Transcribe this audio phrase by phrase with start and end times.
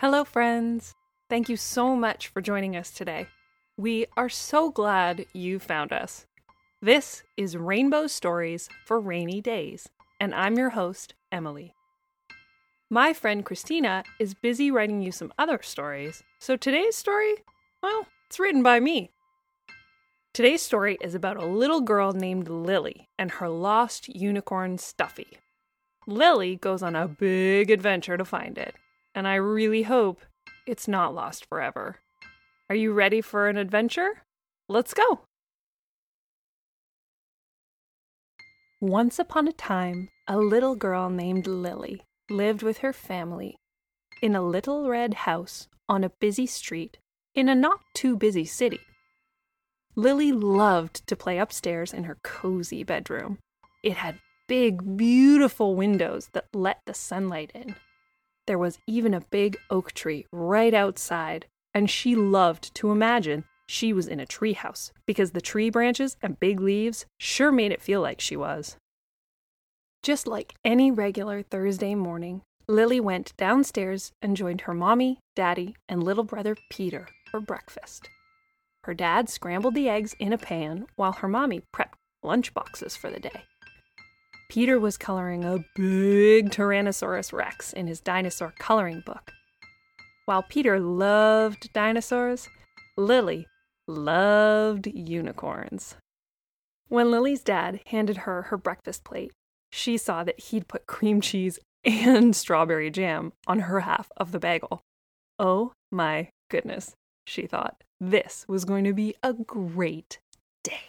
[0.00, 0.94] Hello, friends.
[1.28, 3.26] Thank you so much for joining us today.
[3.76, 6.24] We are so glad you found us.
[6.80, 11.74] This is Rainbow Stories for Rainy Days, and I'm your host, Emily.
[12.88, 17.34] My friend Christina is busy writing you some other stories, so today's story,
[17.82, 19.10] well, it's written by me.
[20.32, 25.36] Today's story is about a little girl named Lily and her lost unicorn Stuffy.
[26.06, 28.74] Lily goes on a big adventure to find it,
[29.14, 30.20] and I really hope
[30.66, 31.96] it's not lost forever.
[32.68, 34.22] Are you ready for an adventure?
[34.68, 35.20] Let's go!
[38.80, 43.56] Once upon a time, a little girl named Lily lived with her family
[44.22, 46.98] in a little red house on a busy street
[47.34, 48.80] in a not too busy city.
[49.96, 53.38] Lily loved to play upstairs in her cozy bedroom.
[53.82, 57.74] It had big, beautiful windows that let the sunlight in.
[58.46, 63.92] There was even a big oak tree right outside, and she loved to imagine she
[63.92, 68.00] was in a treehouse because the tree branches and big leaves sure made it feel
[68.00, 68.76] like she was.
[70.02, 76.02] Just like any regular Thursday morning, Lily went downstairs and joined her mommy, daddy, and
[76.02, 78.08] little brother Peter for breakfast.
[78.84, 83.10] Her dad scrambled the eggs in a pan while her mommy prepped lunch boxes for
[83.10, 83.44] the day.
[84.50, 89.30] Peter was coloring a big Tyrannosaurus Rex in his dinosaur coloring book.
[90.24, 92.48] While Peter loved dinosaurs,
[92.96, 93.46] Lily
[93.86, 95.94] loved unicorns.
[96.88, 99.30] When Lily's dad handed her her breakfast plate,
[99.70, 104.40] she saw that he'd put cream cheese and strawberry jam on her half of the
[104.40, 104.82] bagel.
[105.38, 107.84] Oh my goodness, she thought.
[108.00, 110.18] This was going to be a great
[110.64, 110.88] day.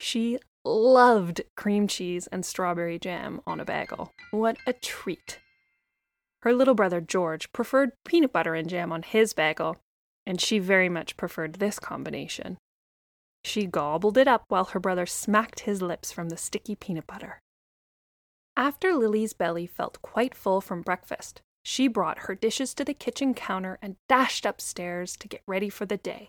[0.00, 4.12] She loved cream cheese and strawberry jam on a bagel.
[4.30, 5.38] What a treat.
[6.42, 9.78] Her little brother George preferred peanut butter and jam on his bagel,
[10.26, 12.58] and she very much preferred this combination.
[13.44, 17.40] She gobbled it up while her brother smacked his lips from the sticky peanut butter.
[18.56, 23.34] After Lily's belly felt quite full from breakfast, she brought her dishes to the kitchen
[23.34, 26.28] counter and dashed upstairs to get ready for the day.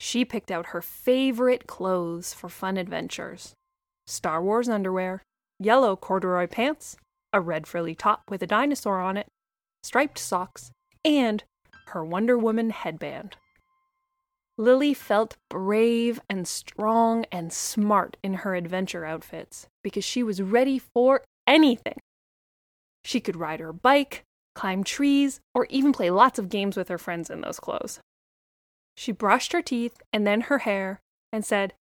[0.00, 3.54] She picked out her favorite clothes for fun adventures
[4.06, 5.22] Star Wars underwear,
[5.58, 6.96] yellow corduroy pants,
[7.32, 9.26] a red frilly top with a dinosaur on it,
[9.82, 10.70] striped socks,
[11.04, 11.44] and
[11.88, 13.36] her Wonder Woman headband.
[14.56, 20.78] Lily felt brave and strong and smart in her adventure outfits because she was ready
[20.78, 21.98] for anything.
[23.04, 26.98] She could ride her bike, climb trees, or even play lots of games with her
[26.98, 28.00] friends in those clothes.
[28.98, 31.00] She brushed her teeth and then her hair
[31.32, 31.72] and said,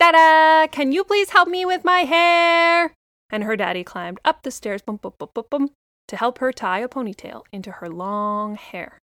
[0.00, 2.94] Dada, can you please help me with my hair?
[3.28, 5.70] And her daddy climbed up the stairs bum, bum, bum, bum,
[6.08, 8.98] to help her tie a ponytail into her long hair.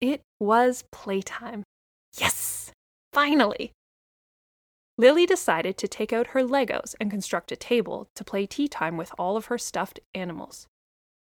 [0.00, 1.64] It was playtime.
[2.16, 2.70] Yes!
[3.12, 3.72] Finally!
[4.96, 8.96] Lily decided to take out her Legos and construct a table to play tea time
[8.96, 10.68] with all of her stuffed animals.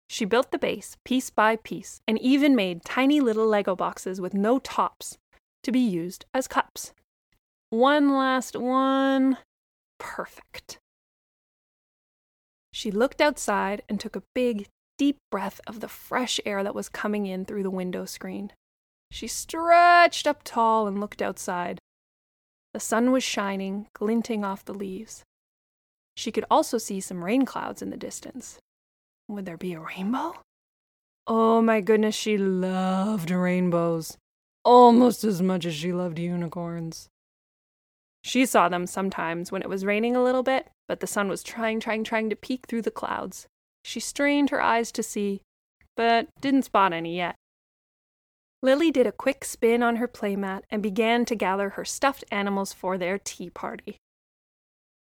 [0.08, 4.32] She built the base piece by piece and even made tiny little Lego boxes with
[4.32, 5.18] no tops
[5.64, 6.92] to be used as cups.
[7.70, 9.38] One last one.
[9.98, 10.78] Perfect.
[12.72, 16.88] She looked outside and took a big, deep breath of the fresh air that was
[16.88, 18.52] coming in through the window screen.
[19.10, 21.78] She stretched up tall and looked outside.
[22.72, 25.24] The sun was shining, glinting off the leaves.
[26.16, 28.58] She could also see some rain clouds in the distance.
[29.28, 30.34] Would there be a rainbow?
[31.26, 34.18] Oh my goodness, she loved rainbows
[34.64, 37.08] almost as much as she loved unicorns.
[38.22, 41.42] She saw them sometimes when it was raining a little bit, but the sun was
[41.42, 43.46] trying, trying, trying to peek through the clouds.
[43.84, 45.42] She strained her eyes to see,
[45.96, 47.36] but didn't spot any yet.
[48.62, 52.72] Lily did a quick spin on her playmat and began to gather her stuffed animals
[52.72, 53.98] for their tea party.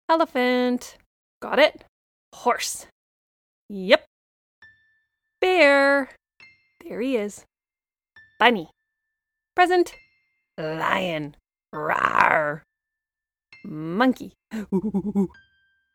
[0.09, 0.97] Elephant.
[1.41, 1.84] Got it?
[2.34, 2.86] Horse.
[3.68, 4.04] Yep.
[5.41, 6.10] Bear.
[6.83, 7.45] There he is.
[8.41, 8.71] Bunny.
[9.54, 9.95] Present.
[10.59, 11.36] Lion.
[11.72, 12.62] Rawr.
[13.65, 14.33] Monkey.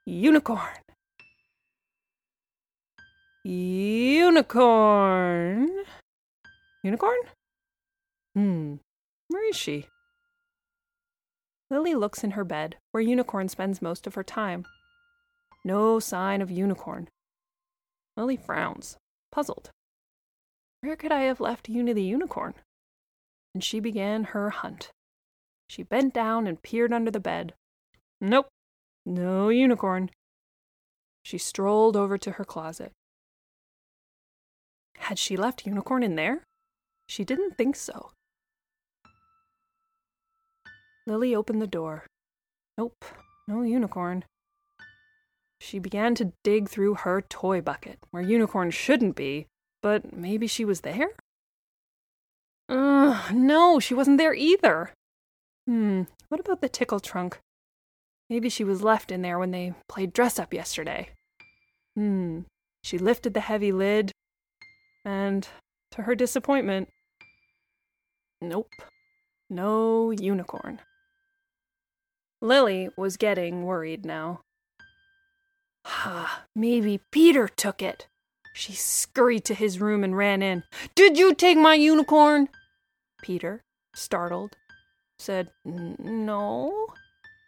[0.05, 0.77] Unicorn.
[3.43, 5.69] Unicorn.
[6.83, 7.17] Unicorn?
[8.35, 8.75] Hmm.
[9.27, 9.87] Where is she?
[11.69, 14.65] Lily looks in her bed, where Unicorn spends most of her time.
[15.63, 17.09] No sign of Unicorn.
[18.17, 18.97] Lily frowns,
[19.31, 19.69] puzzled.
[20.81, 22.55] Where could I have left Uni the Unicorn?
[23.53, 24.91] And she began her hunt.
[25.67, 27.53] She bent down and peered under the bed.
[28.21, 28.47] Nope,
[29.05, 30.09] no unicorn.
[31.23, 32.91] She strolled over to her closet.
[34.97, 36.43] Had she left Unicorn in there?
[37.07, 38.11] She didn't think so.
[41.07, 42.05] Lily opened the door.
[42.77, 43.03] Nope,
[43.47, 44.25] no unicorn.
[45.59, 49.47] She began to dig through her toy bucket, where unicorn shouldn't be,
[49.81, 51.09] but maybe she was there?
[52.69, 54.91] Ugh, no, she wasn't there either.
[55.65, 57.39] Hmm, what about the tickle trunk?
[58.29, 61.09] Maybe she was left in there when they played dress up yesterday.
[61.95, 62.41] Hmm,
[62.83, 64.11] she lifted the heavy lid,
[65.03, 65.47] and
[65.91, 66.89] to her disappointment,
[68.39, 68.69] nope,
[69.49, 70.79] no unicorn.
[72.41, 74.41] Lily was getting worried now.
[75.85, 78.07] Ah, maybe Peter took it.
[78.53, 80.63] She scurried to his room and ran in.
[80.93, 82.49] Did you take my unicorn?
[83.21, 83.61] Peter,
[83.95, 84.55] startled,
[85.17, 86.87] said, No.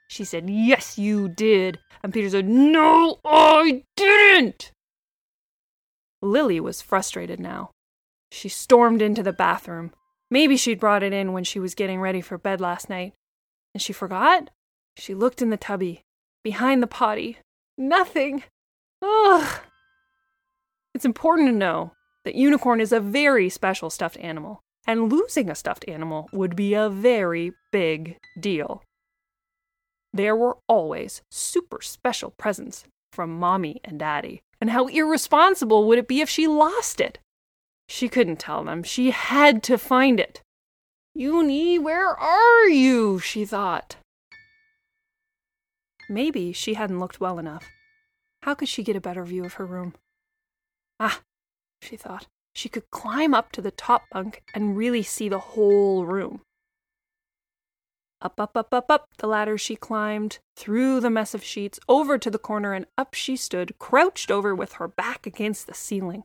[0.09, 1.79] She said, Yes, you did.
[2.03, 4.71] And Peter said, No, I didn't.
[6.21, 7.71] Lily was frustrated now.
[8.31, 9.91] She stormed into the bathroom.
[10.29, 13.13] Maybe she'd brought it in when she was getting ready for bed last night.
[13.73, 14.49] And she forgot?
[14.97, 16.03] She looked in the tubby,
[16.43, 17.37] behind the potty.
[17.77, 18.43] Nothing.
[19.01, 19.59] Ugh.
[20.93, 25.55] It's important to know that Unicorn is a very special stuffed animal, and losing a
[25.55, 28.83] stuffed animal would be a very big deal.
[30.13, 32.83] There were always super special presents
[33.13, 37.19] from Mommy and Daddy, and how irresponsible would it be if she lost it?
[37.87, 38.83] She couldn't tell them.
[38.83, 40.41] She had to find it.
[41.13, 43.19] Uni, where are you?
[43.19, 43.97] she thought.
[46.09, 47.69] Maybe she hadn't looked well enough.
[48.43, 49.93] How could she get a better view of her room?
[50.99, 51.21] Ah,
[51.81, 56.05] she thought, she could climb up to the top bunk and really see the whole
[56.05, 56.41] room.
[58.21, 62.19] Up, up, up, up, up the ladder she climbed, through the mess of sheets, over
[62.19, 66.23] to the corner, and up she stood, crouched over with her back against the ceiling.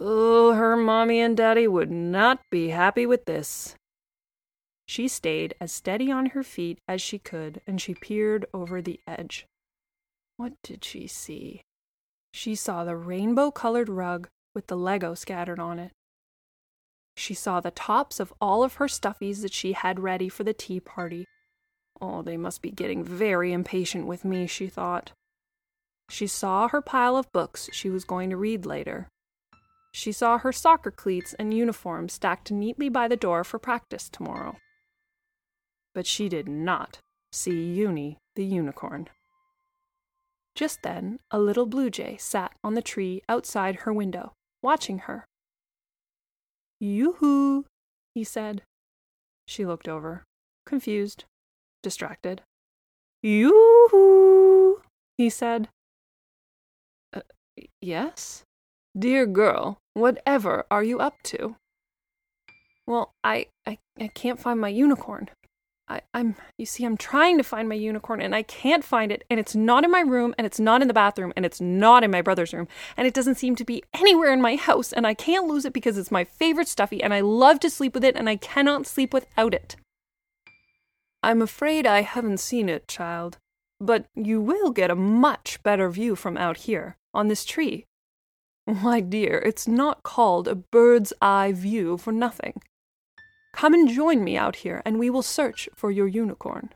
[0.00, 3.74] Oh, her mommy and daddy would not be happy with this.
[4.86, 9.00] She stayed as steady on her feet as she could, and she peered over the
[9.06, 9.46] edge.
[10.36, 11.62] What did she see?
[12.32, 15.92] She saw the rainbow colored rug with the Lego scattered on it.
[17.16, 20.52] She saw the tops of all of her stuffies that she had ready for the
[20.52, 21.26] tea party.
[22.00, 25.12] Oh, they must be getting very impatient with me, she thought.
[26.10, 29.08] She saw her pile of books she was going to read later.
[29.92, 34.56] She saw her soccer cleats and uniform stacked neatly by the door for practice tomorrow.
[35.94, 36.98] But she did not
[37.30, 39.08] see Uni the unicorn.
[40.54, 44.32] Just then, a little blue jay sat on the tree outside her window,
[44.64, 45.26] watching her.
[46.80, 47.66] Yoo-hoo,
[48.14, 48.62] he said.
[49.46, 50.24] She looked over,
[50.64, 51.24] confused,
[51.82, 52.40] distracted.
[53.22, 54.80] Yoo-hoo,
[55.18, 55.68] he said.
[57.12, 57.20] Uh,
[57.82, 58.42] yes?
[58.98, 61.56] Dear girl, whatever are you up to?
[62.86, 65.28] Well, I, I, I can't find my unicorn,
[65.86, 69.24] I, I'm, you see, I'm trying to find my unicorn and I can't find it,
[69.28, 72.02] and it's not in my room, and it's not in the bathroom, and it's not
[72.02, 75.06] in my brother's room, and it doesn't seem to be anywhere in my house, and
[75.06, 78.04] I can't lose it because it's my favorite stuffy, and I love to sleep with
[78.04, 79.76] it, and I cannot sleep without it.
[81.22, 83.36] I'm afraid I haven't seen it, child,
[83.78, 87.84] but you will get a much better view from out here, on this tree.
[88.66, 92.62] My dear, it's not called a bird's eye view for nothing.
[93.54, 96.70] Come and join me out here, and we will search for your unicorn.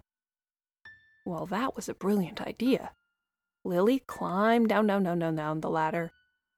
[1.27, 2.93] Well, that was a brilliant idea.
[3.65, 6.13] Lily climbed down, down, down, down, down the ladder,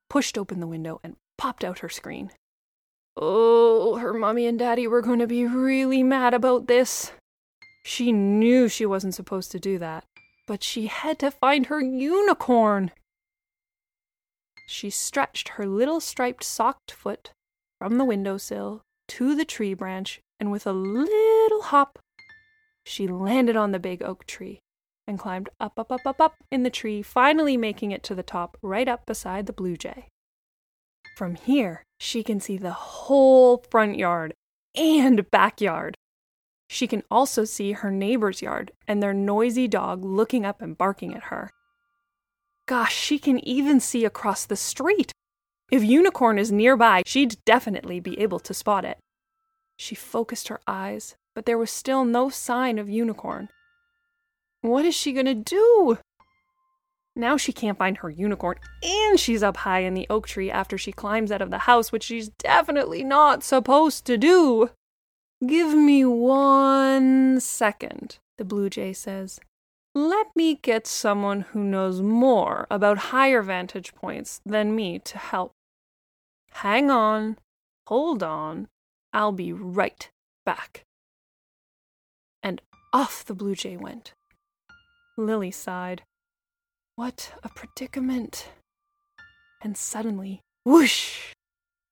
[0.09, 2.31] pushed open the window, and popped out her screen.
[3.17, 7.11] Oh, her mommy and daddy were going to be really mad about this.
[7.83, 10.05] She knew she wasn't supposed to do that,
[10.47, 12.91] but she had to find her unicorn.
[14.67, 17.31] She stretched her little striped socked foot
[17.79, 21.99] from the windowsill to the tree branch, and with a little hop,
[22.85, 24.61] she landed on the big oak tree
[25.07, 28.23] and climbed up, up, up, up, up in the tree, finally making it to the
[28.23, 30.07] top right up beside the blue jay.
[31.15, 34.33] From here, she can see the whole front yard
[34.75, 35.95] and backyard.
[36.69, 41.13] She can also see her neighbor's yard and their noisy dog looking up and barking
[41.13, 41.51] at her.
[42.65, 45.11] Gosh, she can even see across the street
[45.71, 48.97] if Unicorn is nearby, she'd definitely be able to spot it.
[49.77, 53.49] She focused her eyes, but there was still no sign of Unicorn.
[54.61, 55.97] What is she gonna do?
[57.15, 60.77] Now she can't find her unicorn, and she's up high in the oak tree after
[60.77, 64.69] she climbs out of the house, which she's definitely not supposed to do.
[65.45, 69.39] Give me one second, the blue jay says.
[69.93, 75.51] Let me get someone who knows more about higher vantage points than me to help.
[76.51, 77.37] Hang on.
[77.87, 78.67] Hold on.
[79.13, 80.09] I'll be right
[80.45, 80.83] back.
[82.43, 82.61] And
[82.93, 84.13] off the blue jay went.
[85.17, 86.03] Lily sighed.
[86.95, 88.49] What a predicament.
[89.61, 91.33] And suddenly, whoosh!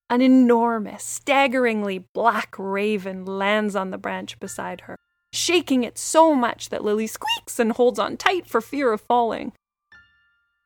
[0.08, 4.96] An enormous, staggeringly black raven lands on the branch beside her,
[5.32, 9.52] shaking it so much that Lily squeaks and holds on tight for fear of falling.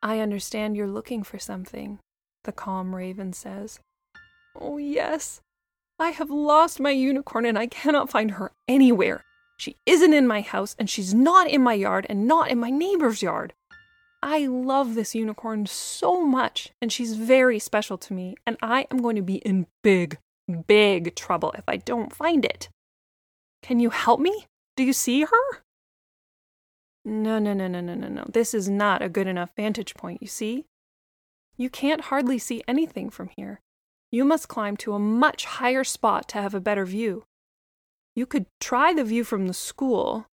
[0.02, 1.98] I understand you're looking for something,
[2.44, 3.80] the calm raven says.
[4.58, 5.40] Oh, yes.
[5.98, 9.22] I have lost my unicorn and I cannot find her anywhere.
[9.56, 12.70] She isn't in my house and she's not in my yard and not in my
[12.70, 13.54] neighbor's yard.
[14.24, 19.02] I love this unicorn so much, and she's very special to me, and I am
[19.02, 20.16] going to be in big,
[20.66, 22.70] big trouble if I don't find it.
[23.62, 24.46] Can you help me?
[24.78, 25.62] Do you see her?
[27.04, 28.24] No, no, no, no, no, no, no.
[28.26, 30.64] This is not a good enough vantage point, you see?
[31.56, 33.61] You can't hardly see anything from here.
[34.11, 37.25] You must climb to a much higher spot to have a better view.
[38.16, 40.26] You could try the view from the school,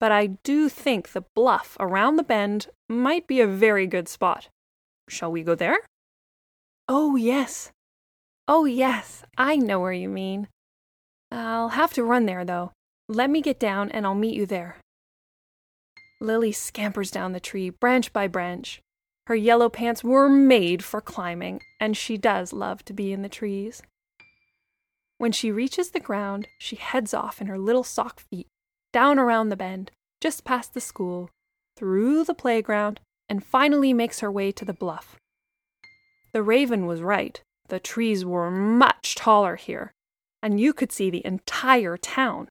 [0.00, 4.48] but I do think the bluff around the bend might be a very good spot.
[5.08, 5.78] Shall we go there?
[6.88, 7.70] Oh, yes.
[8.46, 10.48] Oh, yes, I know where you mean.
[11.30, 12.72] I'll have to run there, though.
[13.08, 14.76] Let me get down and I'll meet you there.
[16.20, 18.80] Lily scampers down the tree, branch by branch.
[19.28, 23.28] Her yellow pants were made for climbing, and she does love to be in the
[23.28, 23.82] trees.
[25.18, 28.46] When she reaches the ground, she heads off in her little sock feet
[28.90, 29.90] down around the bend,
[30.22, 31.28] just past the school,
[31.76, 35.16] through the playground, and finally makes her way to the bluff.
[36.32, 37.38] The raven was right.
[37.68, 39.92] The trees were much taller here,
[40.42, 42.48] and you could see the entire town.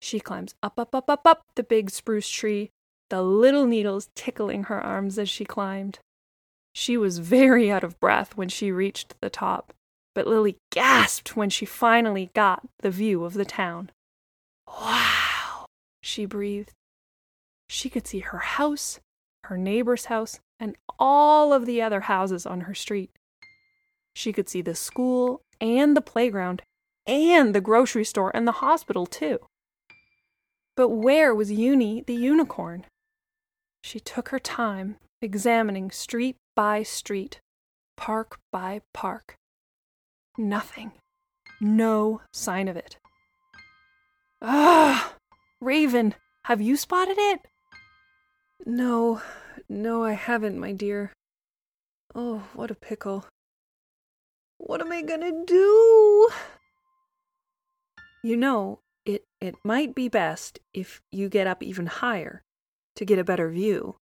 [0.00, 2.70] She climbs up, up, up, up, up the big spruce tree,
[3.12, 5.98] the little needles tickling her arms as she climbed.
[6.72, 9.74] She was very out of breath when she reached the top,
[10.14, 13.90] but Lily gasped when she finally got the view of the town.
[14.66, 15.66] Wow!
[16.00, 16.72] she breathed.
[17.68, 18.98] She could see her house,
[19.44, 23.10] her neighbor's house, and all of the other houses on her street.
[24.14, 26.62] She could see the school and the playground
[27.06, 29.38] and the grocery store and the hospital, too.
[30.76, 32.86] But where was Uni the unicorn?
[33.82, 37.40] She took her time examining street by street,
[37.96, 39.36] park by park.
[40.38, 40.92] Nothing.
[41.60, 42.96] No sign of it.
[44.40, 45.14] Ah!
[45.60, 47.40] Raven, have you spotted it?
[48.64, 49.20] No,
[49.68, 51.12] no, I haven't, my dear.
[52.14, 53.26] Oh, what a pickle.
[54.58, 56.30] What am I gonna do?
[58.22, 62.42] You know, it, it might be best if you get up even higher
[62.96, 63.96] to get a better view.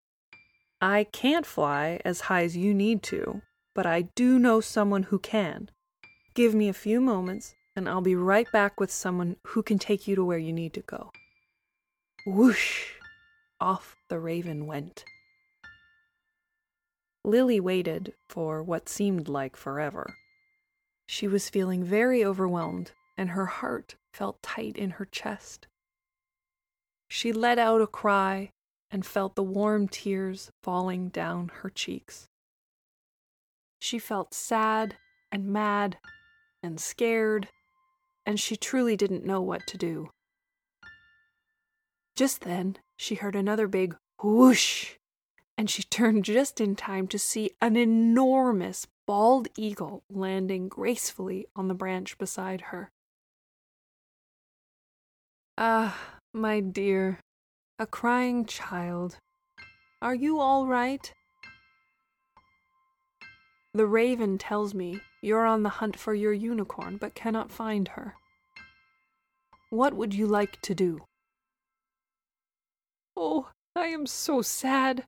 [0.81, 3.43] I can't fly as high as you need to,
[3.75, 5.71] but I do know someone who can.
[6.35, 10.07] Give me a few moments, and I'll be right back with someone who can take
[10.07, 11.11] you to where you need to go.
[12.27, 12.93] Whoosh!
[13.61, 15.05] Off the raven went.
[17.25, 20.15] Lily waited for what seemed like forever.
[21.07, 25.67] She was feeling very overwhelmed, and her heart felt tight in her chest.
[27.09, 28.51] She let out a cry
[28.91, 32.29] and felt the warm tears falling down her cheeks.
[33.79, 34.97] She felt sad
[35.31, 35.99] and mad
[36.63, 37.49] and scared,
[38.27, 40.11] and she truly didn't know what to do.
[42.17, 44.95] Just then, she heard another big whoosh,
[45.57, 51.69] and she turned just in time to see an enormous bald eagle landing gracefully on
[51.69, 52.91] the branch beside her.
[55.57, 57.21] Ah, my dear,
[57.81, 59.19] a crying child.
[60.03, 61.13] Are you all right?
[63.73, 68.15] The raven tells me you're on the hunt for your unicorn but cannot find her.
[69.71, 71.05] What would you like to do?
[73.17, 75.05] Oh, I am so sad.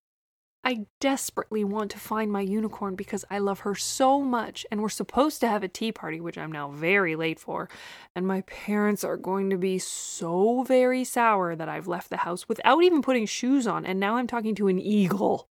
[0.62, 4.90] I desperately want to find my unicorn because I love her so much, and we're
[4.90, 7.68] supposed to have a tea party, which I'm now very late for,
[8.14, 12.46] and my parents are going to be so very sour that I've left the house
[12.46, 15.48] without even putting shoes on, and now I'm talking to an eagle.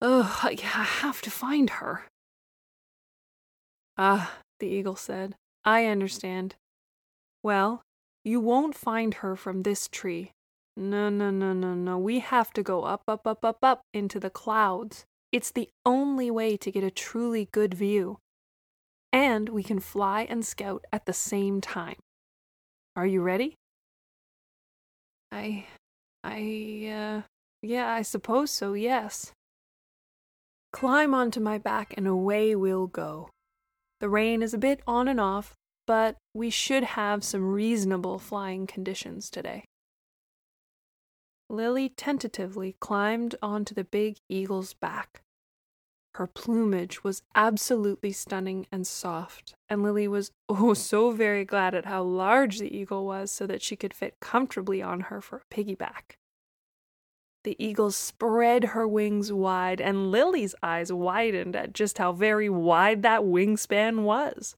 [0.00, 2.06] Ugh, I have to find her.
[3.98, 6.56] Ah, the eagle said, I understand.
[7.42, 7.84] Well,
[8.24, 10.32] you won't find her from this tree.
[10.76, 11.98] No, no, no, no, no.
[11.98, 15.04] We have to go up, up, up, up, up into the clouds.
[15.30, 18.18] It's the only way to get a truly good view.
[19.12, 21.96] And we can fly and scout at the same time.
[22.96, 23.54] Are you ready?
[25.30, 25.66] I.
[26.24, 27.22] I, uh.
[27.62, 29.32] Yeah, I suppose so, yes.
[30.72, 33.28] Climb onto my back and away we'll go.
[34.00, 35.54] The rain is a bit on and off,
[35.86, 39.64] but we should have some reasonable flying conditions today.
[41.52, 45.22] Lily tentatively climbed onto the big eagle's back.
[46.14, 51.84] Her plumage was absolutely stunning and soft, and Lily was oh so very glad at
[51.84, 55.54] how large the eagle was so that she could fit comfortably on her for a
[55.54, 56.16] piggyback.
[57.44, 63.02] The eagle spread her wings wide, and Lily's eyes widened at just how very wide
[63.02, 64.56] that wingspan was.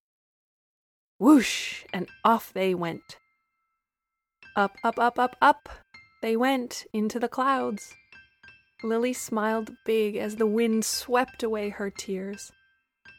[1.18, 1.84] Whoosh!
[1.92, 3.18] And off they went.
[4.54, 5.68] Up, up, up, up, up,
[6.24, 7.92] they went into the clouds.
[8.82, 12.50] Lily smiled big as the wind swept away her tears.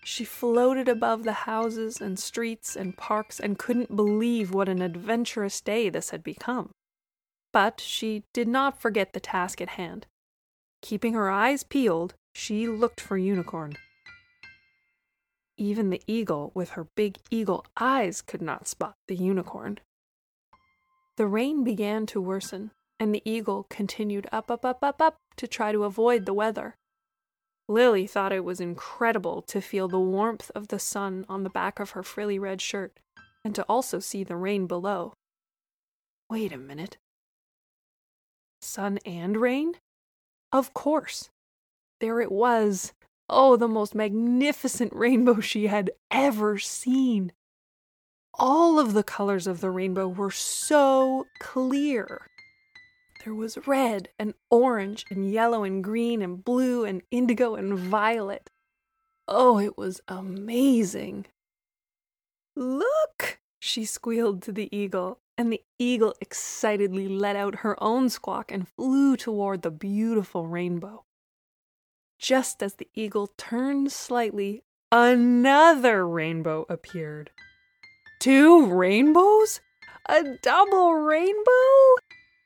[0.04, 5.62] She floated above the houses and streets and parks and couldn't believe what an adventurous
[5.62, 6.72] day this had become.
[7.54, 10.08] But she did not forget the task at hand.
[10.82, 13.78] Keeping her eyes peeled, she looked for Unicorn.
[15.58, 19.78] Even the eagle, with her big eagle eyes, could not spot the unicorn.
[21.18, 25.48] The rain began to worsen, and the eagle continued up, up, up, up, up to
[25.48, 26.76] try to avoid the weather.
[27.68, 31.80] Lily thought it was incredible to feel the warmth of the sun on the back
[31.80, 33.00] of her frilly red shirt,
[33.44, 35.14] and to also see the rain below.
[36.30, 36.98] Wait a minute.
[38.62, 39.74] Sun and rain?
[40.52, 41.30] Of course.
[42.00, 42.94] There it was.
[43.30, 47.32] Oh, the most magnificent rainbow she had ever seen.
[48.36, 52.28] All of the colors of the rainbow were so clear.
[53.26, 58.52] There was red and orange and yellow and green and blue and indigo and violet.
[59.28, 61.26] Oh, it was amazing.
[62.56, 68.52] Look, she squealed to the eagle, and the eagle excitedly let out her own squawk
[68.52, 71.04] and flew toward the beautiful rainbow.
[72.20, 74.62] Just as the eagle turned slightly,
[74.92, 77.32] another rainbow appeared.
[78.20, 79.62] Two rainbows?
[80.08, 81.96] A double rainbow?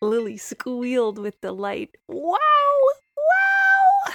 [0.01, 1.97] Lily squealed with delight.
[2.07, 2.37] Wow!
[3.17, 4.13] Wow!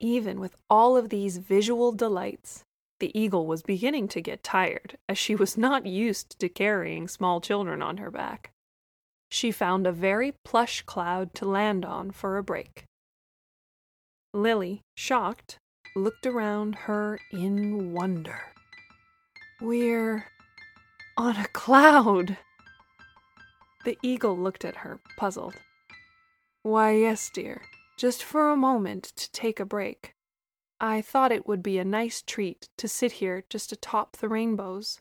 [0.00, 2.64] Even with all of these visual delights,
[2.98, 7.40] the eagle was beginning to get tired, as she was not used to carrying small
[7.40, 8.50] children on her back.
[9.30, 12.84] She found a very plush cloud to land on for a break.
[14.32, 15.58] Lily, shocked,
[15.94, 18.40] looked around her in wonder.
[19.60, 20.26] We're
[21.16, 22.36] on a cloud.
[23.86, 25.54] The eagle looked at her, puzzled.
[26.64, 27.62] Why, yes, dear,
[27.96, 30.12] just for a moment to take a break.
[30.80, 34.98] I thought it would be a nice treat to sit here just atop the rainbows.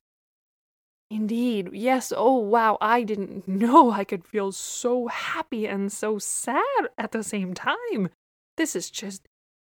[1.10, 6.89] Indeed, yes, oh wow, I didn't know I could feel so happy and so sad
[6.95, 8.10] at the same time.
[8.56, 9.28] This is just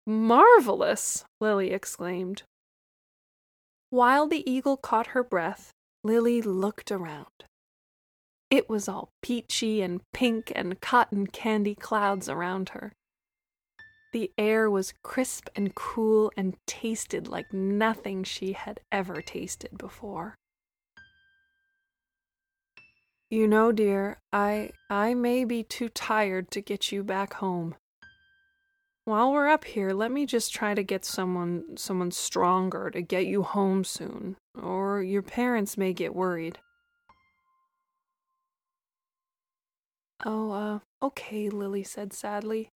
[0.05, 2.43] marvelous, Lily exclaimed.
[3.89, 5.71] While the eagle caught her breath,
[6.03, 7.45] Lily looked around.
[8.49, 12.93] It was all peachy and pink and cotton candy clouds around her.
[14.11, 20.35] The air was crisp and cool and tasted like nothing she had ever tasted before.
[23.29, 27.75] You know, dear, I I may be too tired to get you back home.
[29.05, 33.27] While we're up here, let me just try to get someone someone stronger to get
[33.27, 36.57] you home soon, or your parents may get worried.
[40.25, 42.69] Oh, uh, okay, Lily said sadly.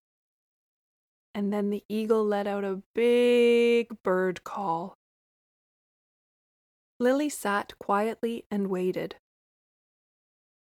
[1.36, 4.96] And then the eagle let out a big bird call.
[7.00, 9.16] Lily sat quietly and waited.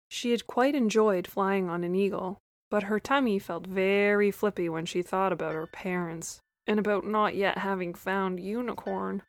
[0.08, 2.38] She had quite enjoyed flying on an eagle,
[2.70, 7.34] but her tummy felt very flippy when she thought about her parents and about not
[7.34, 9.22] yet having found Unicorn.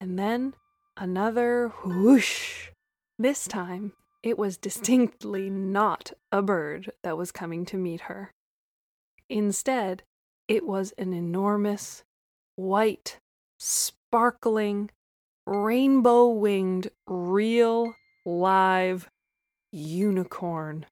[0.00, 0.54] And then
[0.96, 2.68] another whoosh.
[3.18, 8.30] This time it was distinctly not a bird that was coming to meet her.
[9.28, 10.02] Instead,
[10.48, 12.04] it was an enormous,
[12.56, 13.18] white,
[13.58, 14.90] sparkling,
[15.46, 19.08] rainbow winged, real, live
[19.72, 20.86] unicorn.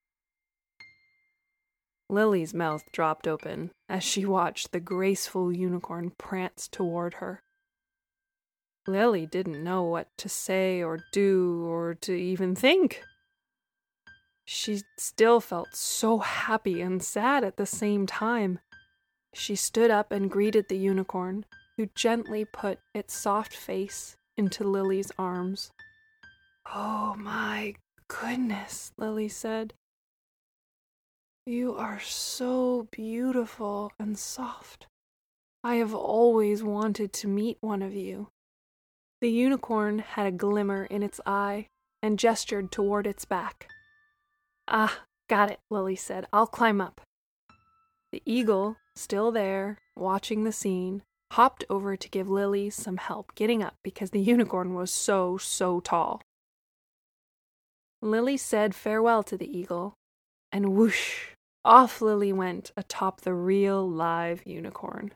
[2.08, 7.40] Lily's mouth dropped open as she watched the graceful unicorn prance toward her.
[8.88, 13.04] Lily didn't know what to say or do or to even think.
[14.52, 18.58] She still felt so happy and sad at the same time.
[19.32, 21.44] She stood up and greeted the unicorn,
[21.76, 25.70] who gently put its soft face into Lily's arms.
[26.66, 27.76] Oh my
[28.08, 29.72] goodness, Lily said.
[31.46, 34.88] You are so beautiful and soft.
[35.62, 38.30] I have always wanted to meet one of you.
[39.20, 41.68] The unicorn had a glimmer in its eye
[42.02, 43.68] and gestured toward its back.
[44.70, 46.26] Ah, got it, Lily said.
[46.32, 47.00] I'll climb up.
[48.12, 51.02] The eagle, still there, watching the scene,
[51.32, 55.80] hopped over to give Lily some help getting up because the unicorn was so, so
[55.80, 56.22] tall.
[58.00, 59.94] Lily said farewell to the eagle,
[60.52, 61.30] and whoosh,
[61.64, 65.12] off Lily went atop the real live unicorn.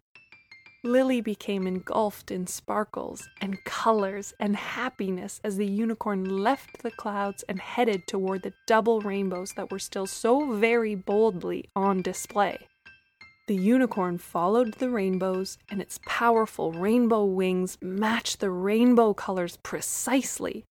[0.84, 7.42] Lily became engulfed in sparkles and colors and happiness as the unicorn left the clouds
[7.48, 12.68] and headed toward the double rainbows that were still so very boldly on display.
[13.48, 20.66] The unicorn followed the rainbows, and its powerful rainbow wings matched the rainbow colors precisely.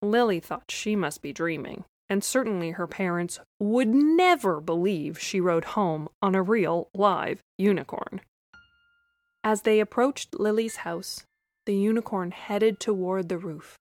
[0.00, 5.64] Lily thought she must be dreaming, and certainly her parents would never believe she rode
[5.64, 8.20] home on a real, live unicorn.
[9.44, 11.26] As they approached Lily's house,
[11.66, 13.76] the unicorn headed toward the roof.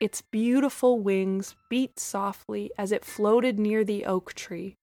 [0.00, 4.76] Its beautiful wings beat softly as it floated near the oak tree,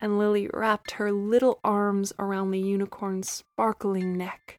[0.00, 4.58] and Lily wrapped her little arms around the unicorn's sparkling neck.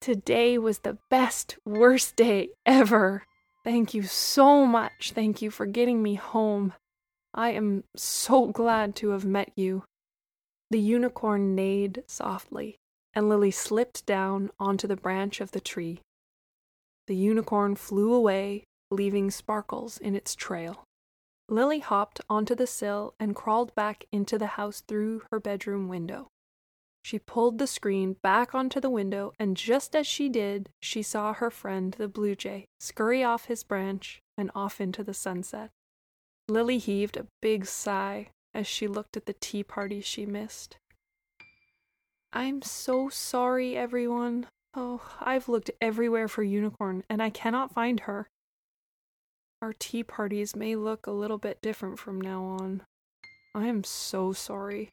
[0.00, 3.24] Today was the best, worst day ever.
[3.64, 5.12] Thank you so much.
[5.12, 6.72] Thank you for getting me home.
[7.34, 9.84] I am so glad to have met you.
[10.70, 12.78] The unicorn neighed softly
[13.18, 16.00] and Lily slipped down onto the branch of the tree.
[17.08, 20.84] The unicorn flew away, leaving sparkles in its trail.
[21.48, 26.28] Lily hopped onto the sill and crawled back into the house through her bedroom window.
[27.02, 31.32] She pulled the screen back onto the window, and just as she did, she saw
[31.32, 35.70] her friend the blue jay scurry off his branch and off into the sunset.
[36.46, 40.76] Lily heaved a big sigh as she looked at the tea party she missed.
[42.32, 44.46] I'm so sorry, everyone.
[44.74, 48.28] Oh, I've looked everywhere for Unicorn, and I cannot find her.
[49.62, 52.82] Our tea parties may look a little bit different from now on.
[53.54, 54.90] I am so sorry.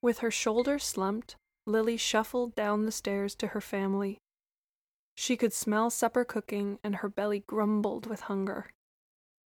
[0.00, 4.18] With her shoulders slumped, Lily shuffled down the stairs to her family.
[5.16, 8.70] She could smell supper cooking, and her belly grumbled with hunger.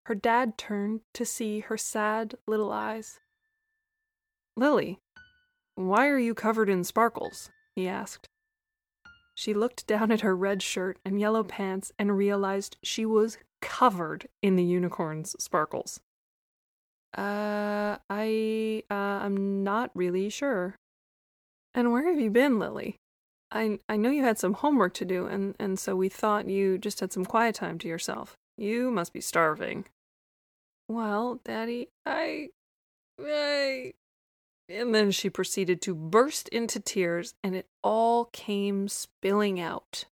[0.06, 3.18] Her dad turned to see her sad little eyes.
[4.56, 5.00] Lily,
[5.74, 7.50] why are you covered in sparkles?
[7.74, 8.28] he asked.
[9.34, 14.28] She looked down at her red shirt and yellow pants and realized she was covered
[14.42, 16.00] in the unicorn's sparkles.
[17.16, 20.76] Uh, I, uh, I'm not really sure.
[21.74, 22.96] And where have you been, Lily?
[23.50, 26.78] I, I know you had some homework to do, and, and so we thought you
[26.78, 28.36] just had some quiet time to yourself.
[28.56, 29.86] You must be starving.
[30.88, 32.50] Well, Daddy, I,
[33.20, 33.94] I,
[34.68, 40.04] and then she proceeded to burst into tears, and it all came spilling out.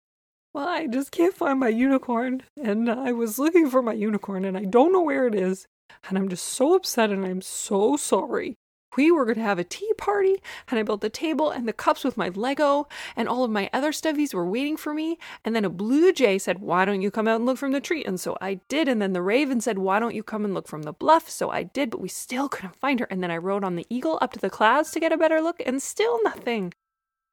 [0.55, 4.57] Well, I just can't find my unicorn, and I was looking for my unicorn, and
[4.57, 5.67] I don't know where it is,
[6.09, 8.57] and I'm just so upset, and I'm so sorry
[8.97, 10.37] we were going to have a tea party
[10.69, 13.69] and I built the table and the cups with my Lego and all of my
[13.73, 15.19] other stuffies were waiting for me.
[15.45, 17.81] And then a blue jay said, Why don't you come out and look from the
[17.81, 18.05] tree?
[18.05, 18.89] And so I did.
[18.89, 21.29] And then the raven said, Why don't you come and look from the bluff?
[21.29, 23.07] So I did, but we still couldn't find her.
[23.11, 25.41] And then I rode on the eagle up to the clouds to get a better
[25.41, 26.73] look and still nothing.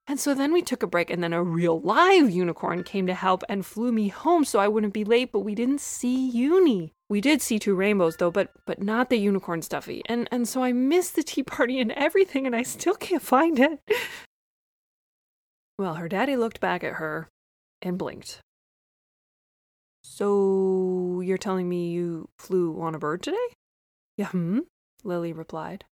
[0.09, 3.13] And so then we took a break, and then a real live unicorn came to
[3.13, 6.93] help and flew me home so I wouldn't be late, but we didn't see Uni.
[7.09, 10.01] We did see two rainbows though, but but not the unicorn stuffy.
[10.07, 13.59] And and so I missed the tea party and everything and I still can't find
[13.59, 13.79] it.
[15.77, 17.29] well, her daddy looked back at her
[17.83, 18.41] and blinked.
[20.03, 23.37] So you're telling me you flew on a bird today?
[24.17, 24.61] Yeah, hmm,
[25.03, 25.85] Lily replied.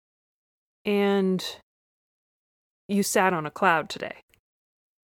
[0.84, 1.44] And
[2.88, 4.16] you sat on a cloud today.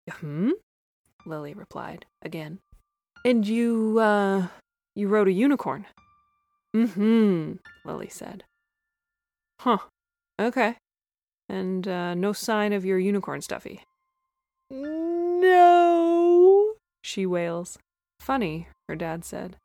[0.09, 0.51] Hmm?
[1.25, 2.59] Lily replied again.
[3.25, 4.49] And you, uh,
[4.95, 5.87] you rode a unicorn.
[6.75, 8.45] Mm-hmm, Lily said.
[9.61, 9.79] Huh.
[10.40, 10.77] Okay.
[11.49, 13.83] And, uh, no sign of your unicorn stuffy.
[14.71, 17.77] No, she wails.
[18.21, 19.57] Funny, her dad said.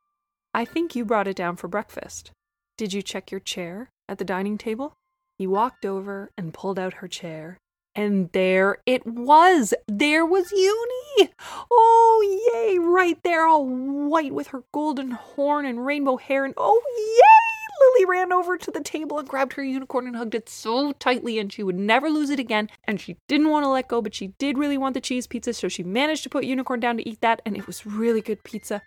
[0.52, 2.32] I think you brought it down for breakfast.
[2.76, 4.94] Did you check your chair at the dining table?
[5.38, 7.58] He walked over and pulled out her chair
[7.96, 9.74] and there it was.
[9.88, 11.30] There was Uni.
[11.70, 12.78] Oh, yay.
[12.78, 16.44] Right there, all white with her golden horn and rainbow hair.
[16.44, 17.56] And oh, yay.
[17.78, 21.38] Lily ran over to the table and grabbed her unicorn and hugged it so tightly,
[21.38, 22.68] and she would never lose it again.
[22.84, 25.52] And she didn't want to let go, but she did really want the cheese pizza,
[25.52, 28.44] so she managed to put Unicorn down to eat that, and it was really good
[28.44, 28.82] pizza.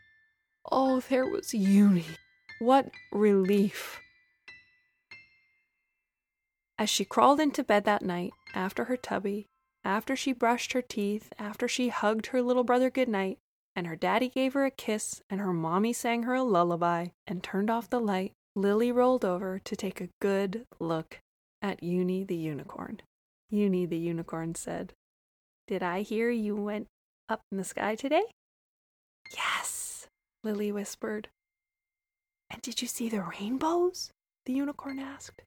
[0.72, 2.06] Oh, there was Uni.
[2.60, 4.00] What relief.
[6.80, 9.48] As she crawled into bed that night, after her tubby,
[9.84, 13.38] after she brushed her teeth, after she hugged her little brother goodnight,
[13.76, 17.44] and her daddy gave her a kiss, and her mommy sang her a lullaby and
[17.44, 21.20] turned off the light, Lily rolled over to take a good look
[21.62, 23.02] at Uni the unicorn.
[23.50, 24.94] Uni the unicorn said,
[25.68, 26.88] Did I hear you went
[27.28, 28.24] up in the sky today?
[29.36, 30.08] Yes,
[30.46, 31.28] Lily whispered.
[32.50, 34.12] And did you see the rainbows?
[34.46, 35.42] The unicorn asked.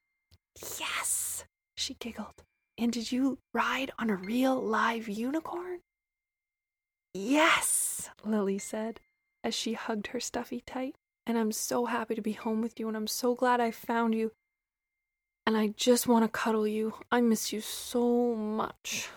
[0.78, 1.44] Yes,
[1.76, 2.42] she giggled.
[2.78, 5.80] And did you ride on a real live unicorn?
[7.14, 9.00] Yes, Lily said
[9.44, 10.94] as she hugged her stuffy tight.
[11.26, 14.14] And I'm so happy to be home with you, and I'm so glad I found
[14.14, 14.32] you.
[15.46, 16.94] And I just want to cuddle you.
[17.12, 19.08] I miss you so much.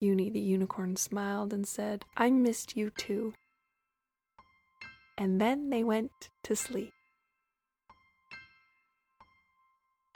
[0.00, 3.34] Uni the unicorn smiled and said, I missed you too.
[5.16, 6.10] And then they went
[6.44, 6.92] to sleep.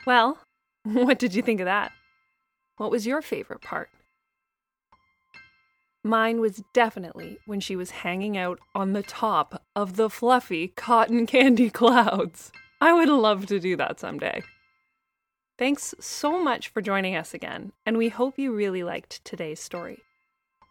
[0.07, 0.39] Well,
[0.85, 1.93] what did you think of that?
[2.77, 3.91] What was your favorite part?
[6.05, 11.27] Mine was definitely when she was hanging out on the top of the fluffy cotton
[11.29, 12.51] candy clouds.
[12.81, 14.43] I would love to do that someday.
[15.59, 20.01] Thanks so much for joining us again, and we hope you really liked today's story.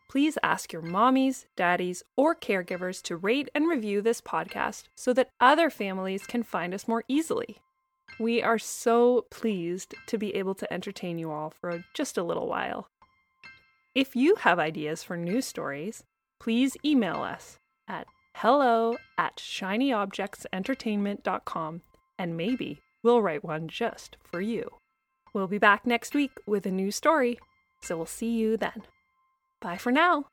[0.09, 5.29] Please ask your mommies, daddies, or caregivers to rate and review this podcast so that
[5.39, 7.59] other families can find us more easily.
[8.21, 12.47] We are so pleased to be able to entertain you all for just a little
[12.47, 12.87] while.
[13.95, 16.03] If you have ideas for new stories,
[16.39, 17.57] please email us
[17.87, 18.05] at
[18.35, 21.81] hello at shinyobjectsentertainment.com
[22.19, 24.69] and maybe we'll write one just for you.
[25.33, 27.39] We'll be back next week with a new story,
[27.81, 28.83] so we'll see you then.
[29.61, 30.27] Bye for now.